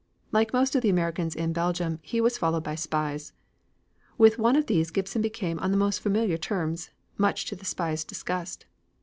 [0.31, 3.33] Like most of the Americans in Belgium he was followed by spies.
[4.17, 6.89] With one of these Gibson became on the most familiar terms,
[7.19, 8.65] much to the spy's disgust.